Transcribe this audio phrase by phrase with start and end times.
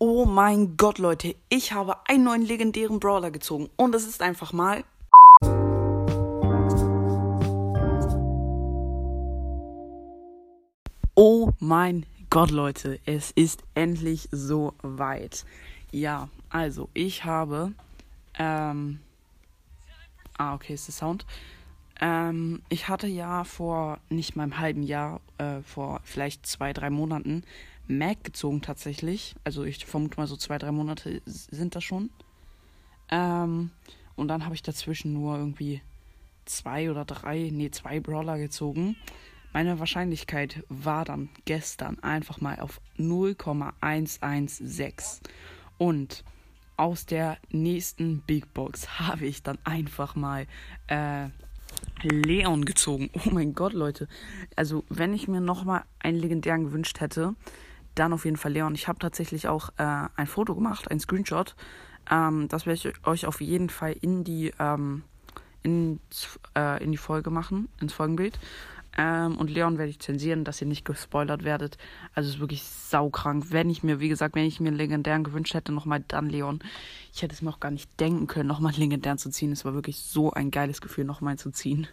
[0.00, 4.52] Oh mein Gott, Leute, ich habe einen neuen legendären Brawler gezogen und es ist einfach
[4.52, 4.84] mal.
[11.16, 15.44] Oh mein Gott, Leute, es ist endlich so weit.
[15.90, 17.72] Ja, also ich habe.
[18.38, 19.00] Ähm,
[20.36, 21.26] ah, okay, ist der Sound.
[22.00, 26.88] Ähm, ich hatte ja vor nicht mal einem halben Jahr, äh, vor vielleicht zwei, drei
[26.88, 27.42] Monaten
[27.88, 29.34] Mac gezogen tatsächlich.
[29.44, 32.10] Also ich vermute mal so zwei, drei Monate sind das schon.
[33.10, 33.70] Ähm,
[34.16, 35.82] und dann habe ich dazwischen nur irgendwie
[36.44, 38.96] zwei oder drei, nee, zwei Brawler gezogen.
[39.52, 45.20] Meine Wahrscheinlichkeit war dann gestern einfach mal auf 0,116.
[45.78, 46.24] Und
[46.76, 50.46] aus der nächsten Big Box habe ich dann einfach mal
[50.88, 51.28] äh,
[52.02, 53.10] Leon gezogen.
[53.14, 54.08] Oh mein Gott, Leute.
[54.56, 57.34] Also, wenn ich mir nochmal einen legendären gewünscht hätte,
[57.98, 58.74] dann auf jeden Fall Leon.
[58.74, 61.54] Ich habe tatsächlich auch äh, ein Foto gemacht, ein Screenshot.
[62.10, 65.02] Ähm, das werde ich euch auf jeden Fall in die, ähm,
[65.62, 66.00] in,
[66.56, 68.38] äh, in die Folge machen, ins Folgenbild.
[68.96, 71.78] Ähm, und Leon werde ich zensieren, dass ihr nicht gespoilert werdet.
[72.14, 73.46] Also es ist wirklich saukrank.
[73.50, 76.58] Wenn ich mir, wie gesagt, wenn ich mir einen legendären gewünscht hätte, nochmal dann Leon.
[77.14, 79.52] Ich hätte es mir auch gar nicht denken können, nochmal einen legendären zu ziehen.
[79.52, 81.86] Es war wirklich so ein geiles Gefühl, nochmal zu ziehen.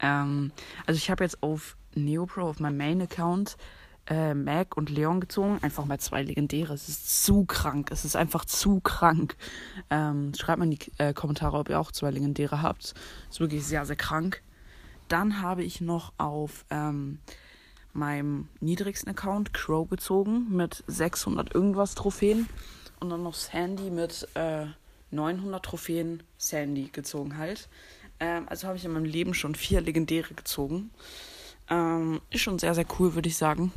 [0.00, 0.50] Ähm,
[0.86, 3.56] also ich habe jetzt auf Neopro, auf meinem Main-Account,
[4.06, 5.58] äh, Mac und Leon gezogen.
[5.62, 6.72] Einfach mal zwei legendäre.
[6.74, 7.90] Es ist zu krank.
[7.92, 9.36] Es ist einfach zu krank.
[9.90, 12.94] Ähm, schreibt mal in die äh, Kommentare, ob ihr auch zwei legendäre habt.
[13.28, 14.42] Es ist wirklich sehr, sehr krank.
[15.08, 17.18] Dann habe ich noch auf ähm,
[17.92, 22.48] meinem niedrigsten Account Crow gezogen mit 600 irgendwas Trophäen.
[23.00, 24.66] Und dann noch Sandy mit äh,
[25.10, 27.68] 900 Trophäen Sandy gezogen halt.
[28.20, 30.90] Ähm, also habe ich in meinem Leben schon vier legendäre gezogen.
[31.68, 33.72] Ähm, ist schon sehr, sehr cool, würde ich sagen.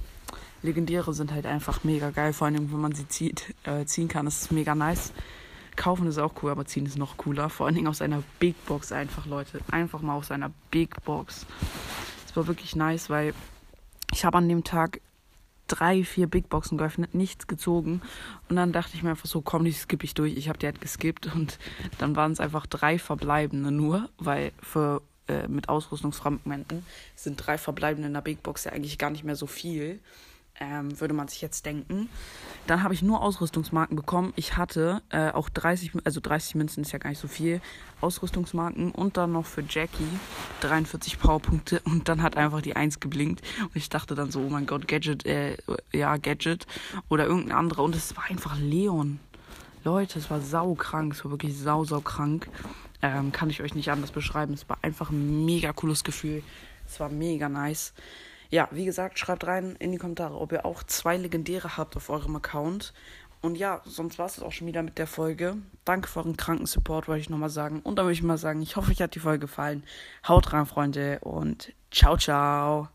[0.64, 4.26] Legendäre sind halt einfach mega geil, vor allem wenn man sie zieht, äh, ziehen kann.
[4.26, 5.12] Das ist mega nice.
[5.76, 7.50] Kaufen ist auch cool, aber ziehen ist noch cooler.
[7.50, 9.60] Vor allen Dingen aus einer Big Box einfach, Leute.
[9.72, 11.46] Einfach mal aus einer Big Box.
[12.26, 13.34] Das war wirklich nice, weil
[14.12, 15.02] ich habe an dem Tag
[15.68, 18.02] drei, vier Big Boxen geöffnet, nichts gezogen.
[18.50, 20.38] Und dann dachte ich mir einfach so, komm, die skippe ich durch.
[20.38, 21.58] Ich habe die halt geskippt und
[21.98, 26.86] dann waren es einfach drei verbleibende nur, weil für äh, mit Ausrüstungsfragmenten
[27.16, 30.00] sind drei verbleibende in der Big Box ja eigentlich gar nicht mehr so viel
[30.60, 32.10] ähm, würde man sich jetzt denken.
[32.68, 34.34] Dann habe ich nur Ausrüstungsmarken bekommen.
[34.36, 37.62] Ich hatte äh, auch 30, also 30 Münzen ist ja gar nicht so viel,
[38.02, 40.08] Ausrüstungsmarken und dann noch für Jackie
[40.62, 44.50] 43 Powerpunkte und dann hat einfach die 1 geblinkt und ich dachte dann so, oh
[44.50, 45.58] mein Gott, Gadget, äh,
[45.92, 46.68] ja, Gadget
[47.10, 49.20] oder irgendein anderer und es war einfach Leon.
[49.84, 52.48] Leute, es war saukrank, es war wirklich sau, sau krank.
[53.02, 54.54] Ähm, kann ich euch nicht anders beschreiben.
[54.54, 56.42] Es war einfach ein mega cooles Gefühl.
[56.88, 57.94] Es war mega nice.
[58.54, 62.12] Ja, wie gesagt, schreibt rein in die Kommentare, ob ihr auch zwei Legendäre habt auf
[62.12, 62.94] eurem Account.
[63.42, 65.58] Und ja, sonst war es auch schon wieder mit der Folge.
[65.86, 67.80] Danke für euren kranken Support, wollte ich nochmal sagen.
[67.80, 69.84] Und dann würde ich mal sagen, ich hoffe, euch hat die Folge gefallen.
[70.28, 72.90] Haut rein, Freunde, und ciao, ciao.